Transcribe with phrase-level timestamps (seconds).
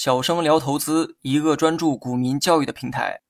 [0.00, 3.20] 小生聊投资，一个专注股民教育的平台。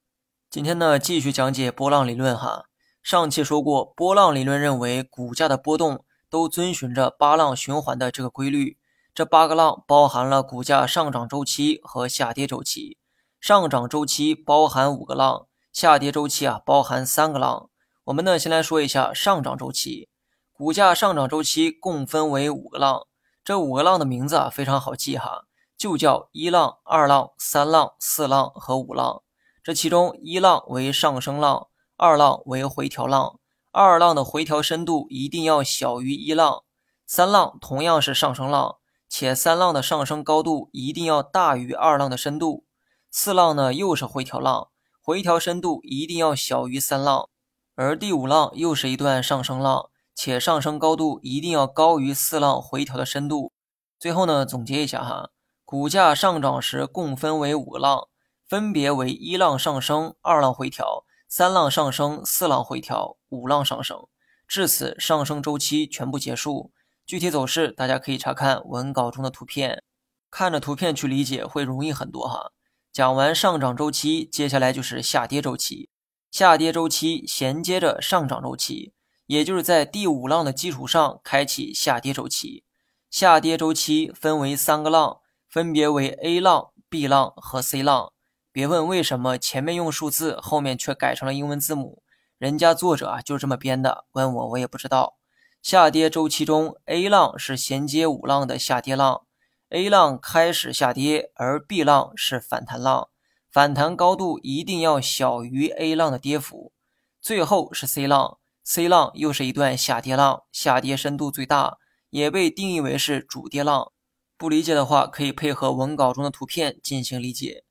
[0.50, 2.66] 今天呢，继续讲解波浪理论哈。
[3.02, 8.76] 上期说过，波浪理论认为股价的波动都遵循着八浪循环的这个规律。
[9.14, 12.98] 这八个浪包含了股价上涨周期和下跌周期。
[13.40, 17.70] 上涨周期包含五个浪，下跌周期啊包含三个浪。
[18.04, 20.10] 我们呢，先来说一下上涨周期。
[20.52, 23.06] 股价上涨周期共分为五个浪，
[23.42, 25.46] 这五个浪的名字啊非常好记哈。
[25.78, 29.22] 就叫一浪、二浪、三浪、四浪和五浪。
[29.62, 33.38] 这其中，一浪为上升浪，二浪为回调浪。
[33.70, 36.64] 二浪的回调深度一定要小于一浪。
[37.06, 38.76] 三浪同样是上升浪，
[39.08, 42.64] 且三浪的上升高度一定要大于二浪的深度。
[43.10, 44.68] 四浪呢又是回调浪，
[45.00, 47.28] 回调深度一定要小于三浪。
[47.76, 53.52] 而第五浪又是一段上升浪，且上升高度一定要高于四浪回调的深度。
[54.00, 55.30] 最后呢，总结一下哈。
[55.70, 58.08] 股价上涨时共分为五浪，
[58.48, 64.06] 分别为一浪上升、二浪回调、三浪上升、四浪回调、五浪上升。
[64.46, 66.72] 至此，上升周期全部结束。
[67.04, 69.82] 具体走势大家可以查看文稿中的图片，
[70.30, 72.52] 看着图片去理解会容易很多哈。
[72.90, 75.90] 讲完上涨周期，接下来就是下跌周期。
[76.30, 78.94] 下跌周期衔接着上涨周期，
[79.26, 82.64] 也就是在第五浪的基础上开启下跌周期。
[83.10, 85.18] 下跌周期分为三个浪。
[85.48, 88.12] 分别为 A 浪、B 浪和 C 浪。
[88.52, 92.02] 别问为什么前面用数字，后面却改成了英文字母，
[92.36, 94.04] 人家作者啊就这么编的。
[94.12, 95.16] 问我我也不知道。
[95.62, 99.22] 下跌周期中，A 浪是衔接五浪的下跌浪
[99.70, 103.08] ，A 浪开始下跌，而 B 浪是反弹浪，
[103.50, 106.72] 反弹高度一定要小于 A 浪的跌幅。
[107.20, 111.78] 最后是 C 浪，C 浪又是一段下跌浪，下跌深度最大，
[112.10, 113.92] 也被定义为是主跌浪。
[114.38, 117.64] 不理解的话，可以配合文稿中的图片进行理解。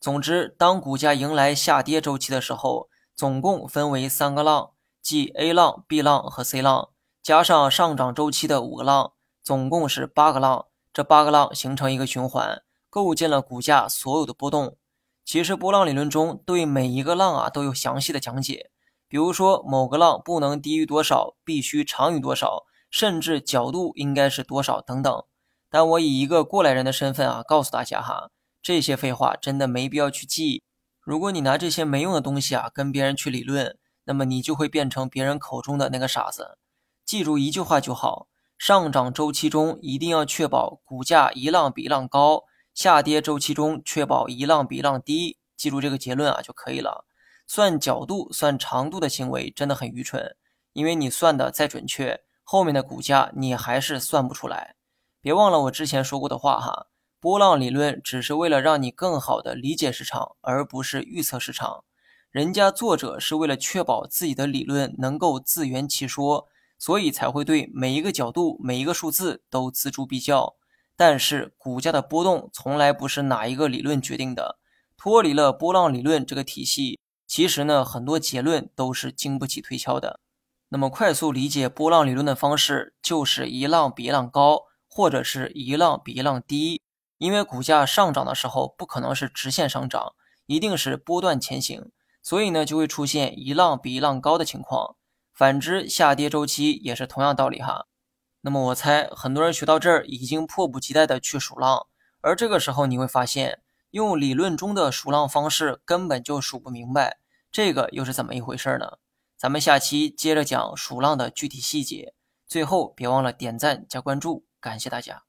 [0.00, 4.70] 总之，当股价迎来下跌周期的时候，总共分为三个浪，
[5.02, 6.88] 即 A 浪、B 浪和 C 浪，
[7.22, 10.64] 加上上涨周期的五个浪，总共是八个浪。
[10.94, 14.78] 这八个浪形成一个循环，构建了股价所有的波动。
[15.26, 18.70] 其实，波浪理论中对每一个浪啊都有详细的讲解，
[19.08, 25.24] 比如说某个浪不能低于多少，必须长于多少，甚至角度应该是多少等等。
[25.74, 28.30] 但我以一个过来人的身份啊，告诉大家哈，
[28.62, 30.62] 这些废话真的没必要去记。
[31.00, 36.58] 如果你拿这些没用的东西啊跟别人去理论，那么你就会变成别人口中的那个傻子。
[37.04, 45.38] 记住一句话就好：上涨周期中一定要确保股价一浪比一浪高，下跌周期中确保一浪比一浪低。
[45.56, 47.04] 记住这个结论啊就可以了。
[47.48, 50.36] 算角度、算长度的行为真的很愚蠢，
[50.72, 54.76] 因为你算的再准确，后面的股价你还是算不出来。
[55.24, 61.82] 别忘了我之前说过的话哈，波浪理论只是为了让你更好的理解市场，而不是预测市场。
[62.30, 66.46] 人家作者是为了确保自己的理论能够自圆其说，
[66.78, 70.56] 所以才会对每一个角度、每一个数字都锱铢必较。
[70.94, 74.58] 但是股价的波动从来不是哪一个理论决定的，
[74.98, 80.20] 脱离了波浪理论这个体系，其实呢很多结论都是经不起推敲的。
[80.68, 84.64] 那么快速理解波浪理论的方式就是一浪比一浪高。
[84.94, 86.80] 或者是一浪比一浪低，
[87.18, 90.14] 因为股价上涨的时候不可能是直线上涨，
[90.46, 91.90] 一定是波段前行，
[92.22, 94.94] 所以呢就会出现一浪比一浪高的情况。
[95.34, 97.86] 反之，下跌周期也是同样道理哈。
[98.42, 101.88] 那么我猜很多人学到这儿已经迫不及待的去数浪，
[102.20, 107.18] 而这个时候你会发现，用理论中的数浪方式根本就数不明白，
[107.50, 108.98] 这个又是怎么一回事呢？
[109.36, 112.14] 咱们下期接着讲数浪的具体细节。
[112.46, 114.44] 最后别忘了点赞加关注。
[114.64, 115.22] 感谢大家。